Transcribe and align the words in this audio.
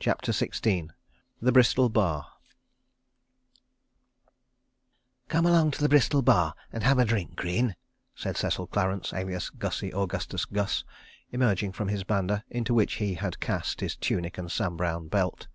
CHAPTER 0.00 0.32
XVI 0.32 0.90
The 1.40 1.52
Bristol 1.52 1.88
Bar 1.88 2.26
"Come 5.28 5.46
along 5.46 5.70
to 5.70 5.80
the 5.80 5.88
Bristol 5.88 6.22
Bar 6.22 6.56
and 6.72 6.82
have 6.82 6.98
a 6.98 7.04
drink, 7.04 7.36
Greene," 7.36 7.76
said 8.16 8.36
Cecil 8.36 8.66
Clarence, 8.66 9.12
alias 9.12 9.48
Gussie 9.48 9.94
Augustus 9.94 10.44
Gus, 10.44 10.82
emerging 11.30 11.70
from 11.70 11.86
his 11.86 12.02
banda, 12.02 12.42
into 12.50 12.74
which 12.74 12.94
he 12.94 13.14
had 13.14 13.38
cast 13.38 13.80
his 13.80 13.94
tunic 13.94 14.38
and 14.38 14.50
Sam 14.50 14.76
Browne 14.76 15.06
belt. 15.06 15.46